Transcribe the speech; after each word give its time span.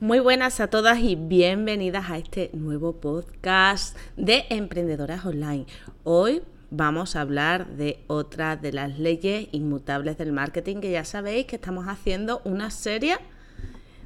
Muy 0.00 0.18
buenas 0.18 0.60
a 0.60 0.68
todas 0.68 0.98
y 1.00 1.14
bienvenidas 1.14 2.08
a 2.08 2.16
este 2.16 2.48
nuevo 2.54 2.94
podcast 2.94 3.94
de 4.16 4.46
Emprendedoras 4.48 5.26
Online. 5.26 5.66
Hoy 6.04 6.40
vamos 6.70 7.16
a 7.16 7.20
hablar 7.20 7.66
de 7.76 8.02
otra 8.06 8.56
de 8.56 8.72
las 8.72 8.98
leyes 8.98 9.48
inmutables 9.52 10.16
del 10.16 10.32
marketing 10.32 10.76
que 10.80 10.90
ya 10.90 11.04
sabéis 11.04 11.44
que 11.44 11.56
estamos 11.56 11.84
haciendo 11.86 12.40
una 12.46 12.70
serie 12.70 13.18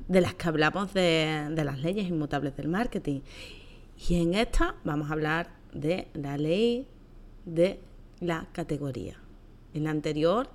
de 0.09 0.21
las 0.21 0.35
que 0.35 0.49
hablamos 0.49 0.93
de, 0.95 1.54
las 1.54 1.79
leyes 1.79 2.08
inmutables 2.08 2.56
del 2.56 2.67
marketing. 2.67 3.21
Y 4.08 4.21
en 4.21 4.35
esta 4.35 4.74
vamos 4.83 5.11
a 5.11 5.13
hablar 5.13 5.51
de 5.72 6.08
la 6.15 6.37
ley 6.37 6.88
de 7.45 7.79
la 8.19 8.49
categoría. 8.51 9.17
En 9.74 9.85
la 9.85 9.90
anterior 9.90 10.51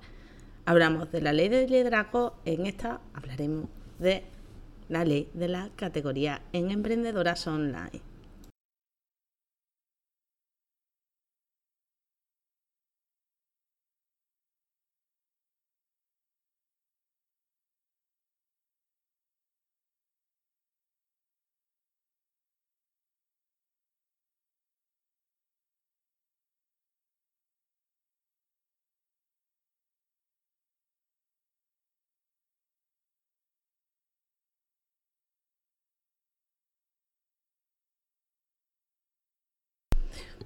hablamos 0.66 1.10
de 1.10 1.22
la 1.22 1.32
ley 1.32 1.48
de 1.48 1.66
liderazgo, 1.66 2.34
en 2.44 2.66
esta 2.66 3.00
hablaremos 3.14 3.70
de 3.98 4.22
la 4.90 5.04
ley 5.04 5.30
de 5.32 5.48
la 5.48 5.70
categoría 5.76 6.42
en 6.52 6.70
emprendedoras 6.70 7.46
online. 7.46 8.09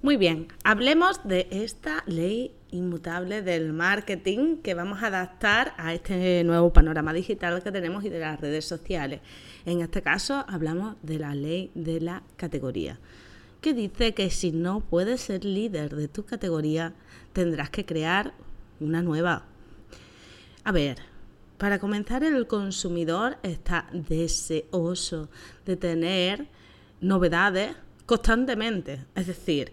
Muy 0.02 0.16
bien, 0.18 0.48
hablemos 0.64 1.20
de 1.24 1.48
esta 1.50 2.02
ley 2.06 2.52
inmutable 2.70 3.40
del 3.40 3.72
marketing 3.72 4.58
que 4.58 4.74
vamos 4.74 5.02
a 5.02 5.06
adaptar 5.06 5.72
a 5.78 5.94
este 5.94 6.44
nuevo 6.44 6.72
panorama 6.72 7.14
digital 7.14 7.62
que 7.62 7.72
tenemos 7.72 8.04
y 8.04 8.10
de 8.10 8.18
las 8.18 8.38
redes 8.38 8.66
sociales. 8.66 9.20
En 9.64 9.80
este 9.80 10.02
caso 10.02 10.44
hablamos 10.46 10.96
de 11.02 11.18
la 11.18 11.34
ley 11.34 11.70
de 11.74 12.00
la 12.00 12.22
categoría, 12.36 12.98
que 13.62 13.72
dice 13.72 14.12
que 14.12 14.28
si 14.30 14.52
no 14.52 14.80
puedes 14.80 15.22
ser 15.22 15.44
líder 15.44 15.94
de 15.96 16.08
tu 16.08 16.26
categoría, 16.26 16.92
tendrás 17.32 17.70
que 17.70 17.86
crear 17.86 18.34
una 18.80 19.00
nueva. 19.00 19.44
A 20.64 20.72
ver, 20.72 20.98
para 21.56 21.78
comenzar, 21.78 22.24
el 22.24 22.46
consumidor 22.46 23.38
está 23.42 23.86
deseoso 23.92 25.30
de 25.64 25.76
tener 25.76 26.46
novedades 27.00 27.74
constantemente, 28.04 29.06
es 29.14 29.28
decir, 29.28 29.72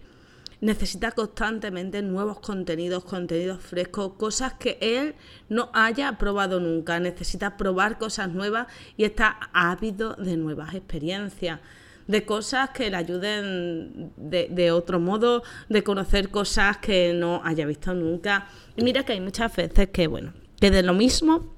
necesita 0.61 1.11
constantemente 1.11 2.01
nuevos 2.01 2.39
contenidos, 2.39 3.03
contenidos 3.03 3.61
frescos, 3.61 4.13
cosas 4.13 4.53
que 4.53 4.77
él 4.79 5.15
no 5.49 5.69
haya 5.73 6.17
probado 6.17 6.59
nunca. 6.59 6.99
Necesita 6.99 7.57
probar 7.57 7.97
cosas 7.97 8.29
nuevas 8.29 8.67
y 8.95 9.03
está 9.03 9.37
ávido 9.53 10.15
de 10.15 10.37
nuevas 10.37 10.73
experiencias 10.75 11.59
de 12.07 12.25
cosas 12.25 12.71
que 12.71 12.89
le 12.89 12.97
ayuden 12.97 14.11
de, 14.17 14.47
de, 14.49 14.71
otro 14.71 14.99
modo, 14.99 15.43
de 15.69 15.83
conocer 15.83 16.29
cosas 16.29 16.77
que 16.77 17.13
no 17.13 17.41
haya 17.43 17.65
visto 17.65 17.93
nunca. 17.93 18.47
Y 18.75 18.83
mira 18.83 19.03
que 19.03 19.13
hay 19.13 19.21
muchas 19.21 19.55
veces 19.55 19.89
que, 19.89 20.07
bueno, 20.07 20.33
que 20.59 20.71
de 20.71 20.83
lo 20.83 20.93
mismo 20.93 21.55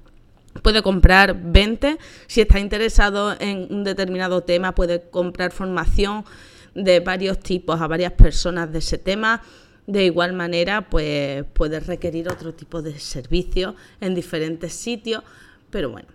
puede 0.62 0.82
comprar 0.82 1.36
20, 1.42 1.98
si 2.26 2.40
está 2.40 2.60
interesado 2.60 3.34
en 3.38 3.66
un 3.70 3.84
determinado 3.84 4.42
tema, 4.42 4.74
puede 4.74 5.08
comprar 5.10 5.50
formación 5.50 6.24
de 6.74 7.00
varios 7.00 7.40
tipos 7.40 7.80
a 7.80 7.86
varias 7.86 8.12
personas 8.12 8.72
de 8.72 8.78
ese 8.78 8.98
tema. 8.98 9.42
De 9.86 10.04
igual 10.04 10.32
manera, 10.32 10.88
pues 10.88 11.44
puede 11.52 11.80
requerir 11.80 12.28
otro 12.28 12.54
tipo 12.54 12.82
de 12.82 12.98
servicios 12.98 13.74
en 14.00 14.14
diferentes 14.14 14.72
sitios. 14.72 15.22
Pero 15.70 15.90
bueno, 15.90 16.08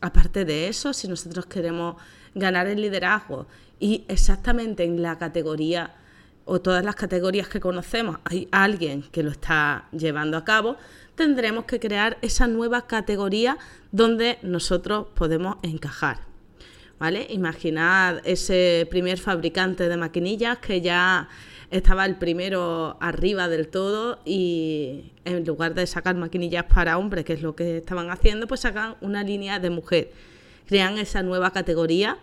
aparte 0.00 0.44
de 0.44 0.68
eso, 0.68 0.92
si 0.92 1.08
nosotros 1.08 1.46
queremos 1.46 1.96
ganar 2.34 2.66
el 2.66 2.80
liderazgo 2.80 3.46
y 3.78 4.04
exactamente 4.08 4.84
en 4.84 5.02
la 5.02 5.18
categoría 5.18 5.96
o 6.44 6.60
todas 6.60 6.84
las 6.84 6.96
categorías 6.96 7.48
que 7.48 7.60
conocemos 7.60 8.18
hay 8.24 8.48
alguien 8.50 9.02
que 9.02 9.22
lo 9.22 9.30
está 9.30 9.88
llevando 9.92 10.36
a 10.36 10.44
cabo, 10.44 10.76
tendremos 11.14 11.64
que 11.64 11.80
crear 11.80 12.18
esa 12.22 12.46
nueva 12.46 12.86
categoría 12.86 13.58
donde 13.92 14.38
nosotros 14.42 15.06
podemos 15.14 15.56
encajar. 15.62 16.29
¿Vale? 17.00 17.26
Imaginad 17.30 18.20
ese 18.24 18.86
primer 18.90 19.18
fabricante 19.18 19.88
de 19.88 19.96
maquinillas 19.96 20.58
que 20.58 20.82
ya 20.82 21.28
estaba 21.70 22.04
el 22.04 22.16
primero 22.16 22.98
arriba 23.00 23.48
del 23.48 23.68
todo 23.68 24.20
y 24.26 25.12
en 25.24 25.44
lugar 25.46 25.74
de 25.74 25.86
sacar 25.86 26.14
maquinillas 26.16 26.64
para 26.64 26.98
hombres, 26.98 27.24
que 27.24 27.32
es 27.32 27.42
lo 27.42 27.56
que 27.56 27.78
estaban 27.78 28.10
haciendo, 28.10 28.46
pues 28.46 28.60
sacan 28.60 28.96
una 29.00 29.24
línea 29.24 29.58
de 29.58 29.70
mujer. 29.70 30.12
Crean 30.66 30.98
esa 30.98 31.22
nueva 31.22 31.52
categoría 31.52 32.18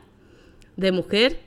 de 0.75 0.91
mujer 0.91 1.39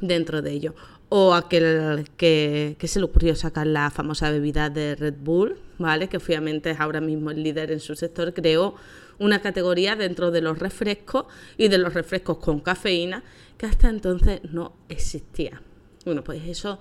dentro 0.00 0.40
de 0.40 0.52
ello. 0.52 0.74
O 1.10 1.34
aquel 1.34 2.08
que, 2.16 2.76
que 2.78 2.88
se 2.88 3.00
le 3.00 3.04
ocurrió 3.04 3.36
sacar 3.36 3.66
la 3.66 3.90
famosa 3.90 4.30
bebida 4.30 4.70
de 4.70 4.96
Red 4.96 5.14
Bull, 5.20 5.58
¿vale? 5.78 6.08
Que 6.08 6.16
obviamente 6.16 6.70
es 6.70 6.80
ahora 6.80 7.00
mismo 7.00 7.30
el 7.30 7.42
líder 7.42 7.70
en 7.70 7.80
su 7.80 7.94
sector, 7.94 8.32
creó 8.32 8.76
una 9.18 9.40
categoría 9.40 9.96
dentro 9.96 10.30
de 10.30 10.40
los 10.40 10.58
refrescos 10.58 11.26
y 11.56 11.68
de 11.68 11.78
los 11.78 11.94
refrescos 11.94 12.38
con 12.38 12.60
cafeína 12.60 13.22
que 13.58 13.66
hasta 13.66 13.88
entonces 13.88 14.40
no 14.50 14.74
existía. 14.88 15.62
Bueno, 16.04 16.22
pues 16.22 16.42
eso 16.46 16.78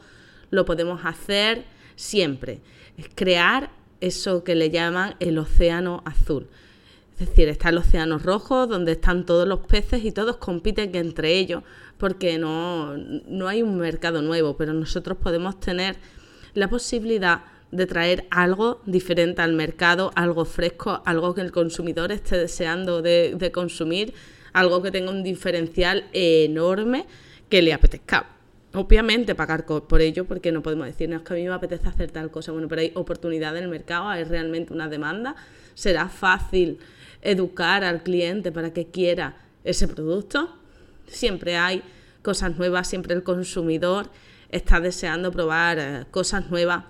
lo 0.52 0.66
podemos 0.66 1.02
hacer 1.04 1.66
siempre, 1.96 2.62
es 2.98 3.10
crear 3.14 3.72
eso 4.02 4.44
que 4.44 4.56
le 4.56 4.70
llaman 4.70 5.16
el 5.20 5.38
océano 5.38 6.04
azul. 6.06 6.48
Es 7.20 7.30
decir, 7.30 7.48
está 7.48 7.70
el 7.70 7.78
océano 7.78 8.18
rojo 8.18 8.68
donde 8.68 8.92
están 8.92 9.26
todos 9.26 9.48
los 9.48 9.62
peces 9.62 10.04
y 10.04 10.12
todos 10.12 10.36
compiten 10.38 10.94
entre 10.96 11.38
ellos 11.38 11.64
porque 11.98 12.38
no, 12.38 12.98
no 12.98 13.48
hay 13.48 13.62
un 13.62 13.78
mercado 13.78 14.22
nuevo, 14.22 14.58
pero 14.58 14.74
nosotros 14.74 15.18
podemos 15.18 15.60
tener 15.62 15.96
la 16.54 16.68
posibilidad 16.70 17.44
de 17.76 17.86
traer 17.86 18.26
algo 18.32 18.82
diferente 18.86 19.42
al 19.42 19.54
mercado, 19.54 20.12
algo 20.16 20.46
fresco, 20.46 21.02
algo 21.06 21.34
que 21.36 21.42
el 21.42 21.52
consumidor 21.52 22.12
esté 22.12 22.38
deseando 22.38 23.02
de, 23.02 23.52
consumir, 23.54 24.14
algo 24.54 24.82
que 24.82 24.92
tenga 24.92 25.12
un 25.12 25.24
diferencial 25.24 26.06
enorme 26.14 27.06
que 27.50 27.62
le 27.62 27.74
apetezca. 27.74 28.30
Obviamente 28.74 29.36
pagar 29.36 29.66
por 29.66 30.02
ello, 30.02 30.26
porque 30.26 30.52
no 30.52 30.62
podemos 30.62 30.88
decir, 30.88 31.10
no 31.10 31.18
es 31.18 31.22
que 31.24 31.34
a 31.34 31.36
mí 31.38 31.44
me 31.44 31.54
apetece 31.54 31.88
hacer 31.88 32.12
tal 32.12 32.32
cosa, 32.32 32.52
bueno, 32.52 32.68
pero 32.68 32.82
hay 32.82 32.92
oportunidad 32.96 33.56
en 33.58 33.64
el 33.64 33.70
mercado, 33.70 34.10
hay 34.10 34.24
realmente 34.24 34.74
una 34.74 34.90
demanda, 34.90 35.36
será 35.74 36.10
fácil 36.10 36.80
educar 37.22 37.84
al 37.84 38.04
cliente 38.04 38.52
para 38.52 38.74
que 38.74 38.88
quiera 38.88 39.38
ese 39.64 39.88
producto. 39.88 40.56
Siempre 41.08 41.56
hay 41.58 41.84
cosas 42.22 42.58
nuevas, 42.58 42.88
siempre 42.88 43.14
el 43.14 43.24
consumidor 43.24 44.10
está 44.50 44.80
deseando 44.80 45.32
probar 45.32 45.78
eh, 45.80 46.06
cosas 46.12 46.50
nuevas 46.50 46.84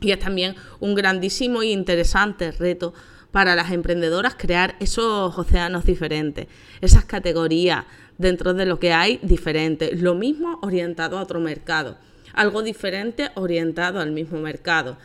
y 0.00 0.12
es 0.12 0.18
también 0.18 0.54
un 0.80 0.94
grandísimo 0.94 1.62
e 1.62 1.66
interesante 1.66 2.52
reto 2.52 2.94
para 3.30 3.54
las 3.54 3.70
emprendedoras 3.70 4.34
crear 4.34 4.76
esos 4.80 5.38
océanos 5.38 5.84
diferentes, 5.84 6.48
esas 6.80 7.04
categorías 7.04 7.84
dentro 8.18 8.54
de 8.54 8.66
lo 8.66 8.78
que 8.78 8.92
hay 8.92 9.20
diferentes. 9.22 10.00
Lo 10.00 10.14
mismo 10.14 10.58
orientado 10.62 11.18
a 11.18 11.22
otro 11.22 11.40
mercado, 11.40 11.96
algo 12.32 12.62
diferente 12.62 13.30
orientado 13.34 14.00
al 14.00 14.12
mismo 14.12 14.40
mercado. 14.40 14.98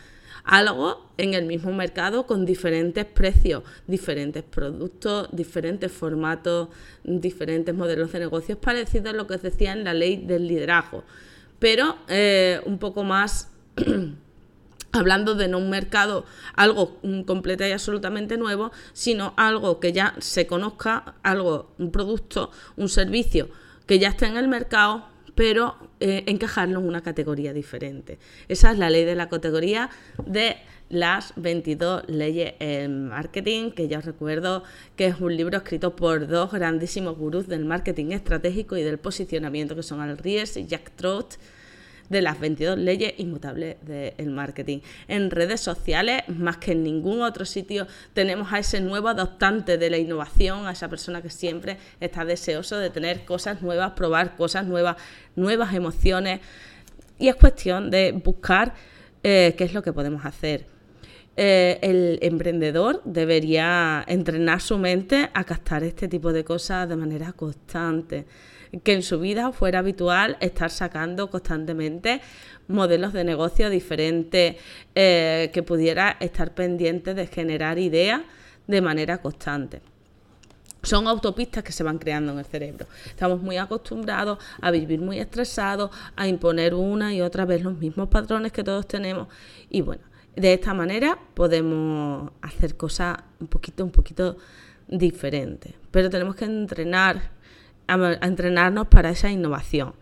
Algo 0.47 1.09
en 1.17 1.34
el 1.34 1.45
mismo 1.45 1.73
mercado 1.73 2.28
con 2.28 2.45
diferentes 2.45 3.03
precios, 3.03 3.63
diferentes 3.88 4.44
productos, 4.44 5.28
diferentes 5.31 5.91
formatos, 5.91 6.69
diferentes 7.03 7.73
modelos 7.73 8.11
de 8.11 8.19
negocios, 8.19 8.59
parecidos 8.59 9.16
a 9.16 9.17
lo 9.17 9.25
que 9.25 9.37
decía 9.37 9.72
en 9.72 9.84
la 9.84 9.96
ley 9.96 10.17
del 10.17 10.47
liderazgo, 10.47 11.03
pero 11.58 11.97
eh, 12.09 12.61
un 12.66 12.78
poco 12.78 13.03
más 13.03 13.49
hablando 14.95 15.35
de 15.35 15.47
no 15.47 15.57
un 15.57 15.69
mercado, 15.69 16.25
algo 16.55 16.99
completo 17.25 17.65
y 17.67 17.71
absolutamente 17.71 18.37
nuevo, 18.37 18.71
sino 18.93 19.33
algo 19.37 19.79
que 19.79 19.93
ya 19.93 20.15
se 20.19 20.47
conozca, 20.47 21.15
algo, 21.23 21.73
un 21.77 21.91
producto, 21.91 22.51
un 22.77 22.89
servicio 22.89 23.49
que 23.85 23.99
ya 23.99 24.09
está 24.09 24.27
en 24.27 24.37
el 24.37 24.47
mercado, 24.47 25.05
pero 25.35 25.75
eh, 25.99 26.23
encajarlo 26.27 26.79
en 26.79 26.87
una 26.87 27.01
categoría 27.01 27.53
diferente. 27.53 28.17
Esa 28.47 28.71
es 28.71 28.79
la 28.79 28.89
ley 28.89 29.03
de 29.03 29.15
la 29.15 29.29
categoría 29.29 29.89
de 30.25 30.57
las 30.89 31.33
22 31.35 32.03
leyes 32.07 32.53
en 32.59 33.09
marketing, 33.09 33.71
que 33.71 33.87
ya 33.87 33.99
os 33.99 34.05
recuerdo 34.05 34.63
que 34.95 35.07
es 35.07 35.19
un 35.19 35.35
libro 35.35 35.57
escrito 35.57 35.95
por 35.95 36.27
dos 36.27 36.51
grandísimos 36.51 37.17
gurús 37.17 37.47
del 37.47 37.65
marketing 37.65 38.11
estratégico 38.11 38.77
y 38.77 38.83
del 38.83 38.97
posicionamiento, 38.97 39.75
que 39.75 39.83
son 39.83 39.99
Al 39.99 40.17
Ries 40.17 40.57
y 40.57 40.65
Jack 40.65 40.91
Trout 40.95 41.35
de 42.09 42.22
las 42.22 42.40
22 42.40 42.78
leyes 42.78 43.13
inmutables 43.17 43.78
del 43.81 44.29
marketing. 44.29 44.79
En 45.07 45.31
redes 45.31 45.61
sociales, 45.61 46.23
más 46.28 46.57
que 46.57 46.73
en 46.73 46.84
ningún 46.84 47.22
otro 47.22 47.46
sitio, 47.46 47.87
tenemos 48.13 48.52
a 48.53 48.59
ese 48.59 48.81
nuevo 48.81 49.07
adoptante 49.07 49.78
de 49.78 49.90
la 49.90 49.97
innovación, 49.97 50.67
a 50.67 50.72
esa 50.72 50.90
persona 50.90 51.22
que 51.22 51.29
siempre 51.29 51.78
está 51.99 52.25
deseoso 52.25 52.78
de 52.78 52.90
tener 52.90 53.25
cosas 53.25 53.61
nuevas, 53.61 53.91
probar 53.91 54.35
cosas 54.35 54.66
nuevas, 54.66 54.97
nuevas 55.35 55.73
emociones. 55.73 56.41
Y 57.17 57.29
es 57.29 57.35
cuestión 57.35 57.90
de 57.90 58.11
buscar 58.11 58.73
eh, 59.23 59.55
qué 59.57 59.63
es 59.63 59.73
lo 59.73 59.81
que 59.81 59.93
podemos 59.93 60.25
hacer. 60.25 60.66
Eh, 61.37 61.79
el 61.81 62.19
emprendedor 62.22 63.02
debería 63.03 64.05
entrenar 64.07 64.61
su 64.61 64.78
mente 64.78 65.29
a 65.34 65.43
captar 65.43 65.84
este 65.84 66.07
tipo 66.07 66.31
de 66.31 66.46
cosas 66.46 66.87
de 66.87 66.96
manera 66.96 67.34
constante 67.34 68.25
que 68.83 68.93
en 68.93 69.03
su 69.03 69.19
vida 69.19 69.51
fuera 69.51 69.79
habitual 69.79 70.37
estar 70.39 70.69
sacando 70.69 71.29
constantemente 71.29 72.22
modelos 72.67 73.13
de 73.13 73.23
negocio 73.23 73.69
diferentes, 73.69 74.55
eh, 74.95 75.49
que 75.53 75.63
pudiera 75.63 76.17
estar 76.19 76.53
pendiente 76.53 77.13
de 77.13 77.27
generar 77.27 77.77
ideas 77.77 78.22
de 78.67 78.81
manera 78.81 79.19
constante. 79.19 79.81
Son 80.81 81.07
autopistas 81.07 81.63
que 81.63 81.72
se 81.72 81.83
van 81.83 81.97
creando 81.97 82.31
en 82.31 82.39
el 82.39 82.45
cerebro. 82.45 82.85
Estamos 83.07 83.41
muy 83.41 83.57
acostumbrados 83.57 84.37
a 84.61 84.69
vivir 84.69 85.01
muy 85.01 85.19
estresados, 85.19 85.89
a 86.16 86.28
imponer 86.28 86.75
una 86.75 87.13
y 87.13 87.21
otra 87.21 87.45
vez 87.45 87.63
los 87.63 87.75
mismos 87.75 88.07
patrones 88.07 88.51
que 88.51 88.63
todos 88.63 88.87
tenemos. 88.87 89.28
Y 89.69 89.81
bueno, 89.81 90.03
de 90.35 90.53
esta 90.53 90.75
manera 90.75 91.17
podemos 91.33 92.31
hacer 92.41 92.78
cosas 92.78 93.17
un 93.39 93.47
poquito, 93.47 93.83
un 93.83 93.91
poquito 93.91 94.37
diferentes. 94.87 95.73
Pero 95.89 96.09
tenemos 96.11 96.35
que 96.35 96.45
entrenar 96.45 97.34
a, 97.87 98.14
entrenarnos 98.22 98.87
para 98.87 99.09
esa 99.09 99.32
innovación 99.32 99.93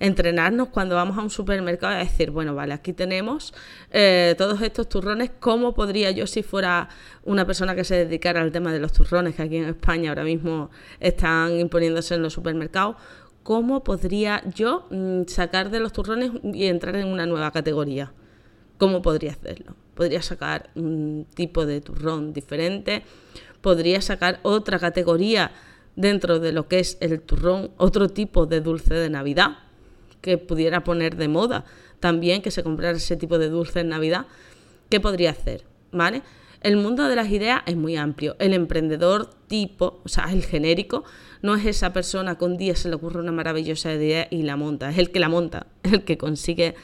entrenarnos 0.00 0.68
cuando 0.68 0.94
vamos 0.94 1.18
a 1.18 1.22
un 1.22 1.30
supermercado 1.30 1.94
y 1.96 2.04
decir, 2.04 2.30
bueno, 2.30 2.54
vale, 2.54 2.74
aquí 2.74 2.92
tenemos 2.92 3.52
eh, 3.90 4.34
todos 4.38 4.60
estos 4.62 4.88
turrones, 4.88 5.30
¿cómo 5.40 5.74
podría 5.74 6.10
yo 6.10 6.26
si 6.26 6.42
fuera 6.42 6.88
una 7.24 7.46
persona 7.46 7.74
que 7.74 7.84
se 7.84 7.96
dedicara 7.96 8.40
al 8.40 8.52
tema 8.52 8.72
de 8.72 8.78
los 8.78 8.92
turrones, 8.92 9.34
que 9.34 9.42
aquí 9.42 9.56
en 9.56 9.64
España 9.64 10.10
ahora 10.10 10.24
mismo 10.24 10.70
están 11.00 11.58
imponiéndose 11.58 12.14
en 12.14 12.22
los 12.22 12.32
supermercados, 12.32 12.96
cómo 13.42 13.82
podría 13.82 14.42
yo 14.54 14.86
mm, 14.90 15.22
sacar 15.26 15.70
de 15.70 15.80
los 15.80 15.92
turrones 15.92 16.32
y 16.44 16.66
entrar 16.66 16.94
en 16.96 17.08
una 17.08 17.26
nueva 17.26 17.50
categoría? 17.50 18.12
¿Cómo 18.78 19.02
podría 19.02 19.32
hacerlo? 19.32 19.74
Podría 19.94 20.22
sacar 20.22 20.70
un 20.76 21.26
tipo 21.34 21.66
de 21.66 21.80
turrón 21.80 22.32
diferente, 22.32 23.02
podría 23.60 24.00
sacar 24.00 24.38
otra 24.42 24.78
categoría 24.78 25.50
dentro 25.98 26.38
de 26.38 26.52
lo 26.52 26.68
que 26.68 26.78
es 26.78 26.96
el 27.00 27.20
turrón 27.20 27.72
otro 27.76 28.08
tipo 28.08 28.46
de 28.46 28.60
dulce 28.60 28.94
de 28.94 29.10
Navidad 29.10 29.58
que 30.20 30.38
pudiera 30.38 30.84
poner 30.84 31.16
de 31.16 31.26
moda 31.26 31.64
también 31.98 32.40
que 32.40 32.52
se 32.52 32.62
comprara 32.62 32.96
ese 32.96 33.16
tipo 33.16 33.38
de 33.38 33.48
dulce 33.48 33.80
en 33.80 33.88
Navidad, 33.88 34.26
¿qué 34.88 35.00
podría 35.00 35.30
hacer? 35.30 35.64
¿Vale? 35.90 36.22
El 36.60 36.76
mundo 36.76 37.08
de 37.08 37.16
las 37.16 37.30
ideas 37.30 37.62
es 37.66 37.76
muy 37.76 37.96
amplio. 37.96 38.36
El 38.38 38.54
emprendedor 38.54 39.30
tipo, 39.48 40.00
o 40.04 40.08
sea, 40.08 40.32
el 40.32 40.44
genérico, 40.44 41.04
no 41.42 41.56
es 41.56 41.66
esa 41.66 41.92
persona 41.92 42.36
que 42.36 42.44
un 42.44 42.56
día 42.56 42.76
se 42.76 42.88
le 42.88 42.94
ocurre 42.94 43.20
una 43.20 43.32
maravillosa 43.32 43.92
idea 43.92 44.28
y 44.30 44.42
la 44.42 44.56
monta, 44.56 44.90
es 44.90 44.98
el 44.98 45.10
que 45.10 45.20
la 45.20 45.28
monta, 45.28 45.66
el 45.82 46.04
que 46.04 46.16
consigue 46.16 46.74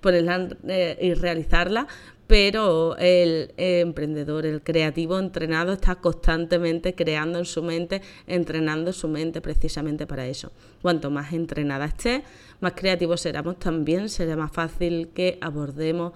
ponerla 0.00 0.48
eh, 0.68 0.98
y 1.00 1.14
realizarla, 1.14 1.86
pero 2.26 2.96
el 2.98 3.52
emprendedor, 3.56 4.46
el 4.46 4.62
creativo 4.62 5.18
entrenado 5.18 5.74
está 5.74 5.96
constantemente 5.96 6.94
creando 6.94 7.38
en 7.38 7.44
su 7.44 7.62
mente, 7.62 8.00
entrenando 8.26 8.92
su 8.92 9.08
mente 9.08 9.40
precisamente 9.40 10.06
para 10.06 10.26
eso. 10.26 10.50
Cuanto 10.80 11.10
más 11.10 11.32
entrenada 11.32 11.84
esté, 11.84 12.22
más 12.60 12.72
creativos 12.72 13.20
seremos 13.20 13.58
también, 13.58 14.08
será 14.08 14.36
más 14.36 14.52
fácil 14.52 15.08
que 15.14 15.38
abordemos 15.40 16.12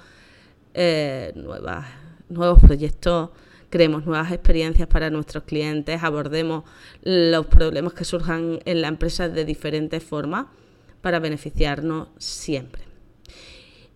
eh, 0.72 1.32
nuevas, 1.34 1.86
nuevos 2.28 2.60
proyectos, 2.60 3.30
creemos 3.68 4.06
nuevas 4.06 4.32
experiencias 4.32 4.88
para 4.88 5.10
nuestros 5.10 5.44
clientes, 5.44 6.02
abordemos 6.02 6.64
los 7.02 7.46
problemas 7.46 7.92
que 7.92 8.04
surjan 8.04 8.60
en 8.64 8.80
la 8.80 8.88
empresa 8.88 9.28
de 9.28 9.44
diferentes 9.44 10.02
formas 10.02 10.46
para 11.02 11.18
beneficiarnos 11.18 12.08
siempre. 12.16 12.87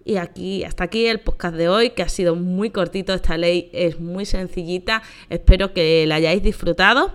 Y 0.05 0.17
aquí, 0.17 0.65
hasta 0.65 0.85
aquí 0.85 1.07
el 1.07 1.21
podcast 1.21 1.55
de 1.57 1.69
hoy, 1.69 1.91
que 1.91 2.03
ha 2.03 2.09
sido 2.09 2.35
muy 2.35 2.71
cortito. 2.71 3.15
Esta 3.15 3.37
ley 3.37 3.71
es 3.73 4.01
muy 4.01 4.27
sencillita. 4.27 5.03
Espero 5.31 5.73
que 5.73 6.07
la 6.07 6.17
hayáis 6.17 6.43
disfrutado, 6.43 7.15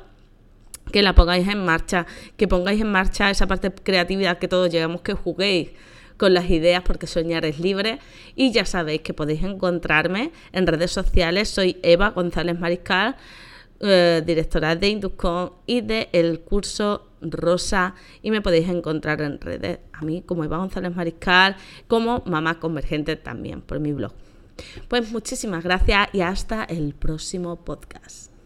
que 0.91 1.01
la 1.01 1.13
pongáis 1.13 1.47
en 1.47 1.65
marcha, 1.65 2.05
que 2.37 2.47
pongáis 2.47 2.79
en 2.79 2.91
marcha 2.91 3.29
esa 3.29 3.47
parte 3.47 3.69
de 3.69 3.75
creatividad 3.75 4.39
que 4.39 4.47
todos 4.47 4.71
llegamos, 4.71 5.01
que 5.01 5.13
juguéis 5.13 5.71
con 6.15 6.33
las 6.33 6.49
ideas 6.49 6.81
porque 6.83 7.07
soñar 7.07 7.45
es 7.45 7.59
libre. 7.59 7.99
Y 8.35 8.51
ya 8.51 8.65
sabéis 8.65 9.01
que 9.01 9.13
podéis 9.13 9.43
encontrarme 9.43 10.31
en 10.53 10.65
redes 10.65 10.91
sociales. 10.91 11.49
Soy 11.49 11.77
Eva 11.83 12.11
González 12.11 12.57
Mariscal. 12.57 13.17
Eh, 13.79 14.23
directora 14.25 14.75
de 14.75 14.89
Induscon 14.89 15.51
y 15.67 15.81
de 15.81 16.09
el 16.11 16.39
curso 16.39 17.06
Rosa 17.21 17.95
y 18.21 18.31
me 18.31 18.41
podéis 18.41 18.69
encontrar 18.69 19.21
en 19.21 19.39
redes 19.39 19.79
a 19.93 20.05
mí 20.05 20.21
como 20.25 20.43
Eva 20.43 20.57
González 20.57 20.95
Mariscal 20.95 21.55
como 21.87 22.23
Mamá 22.25 22.59
Convergente 22.59 23.15
también 23.15 23.61
por 23.61 23.79
mi 23.79 23.93
blog. 23.93 24.13
Pues 24.87 25.11
muchísimas 25.11 25.63
gracias 25.63 26.09
y 26.13 26.21
hasta 26.21 26.63
el 26.63 26.93
próximo 26.93 27.57
podcast. 27.57 28.36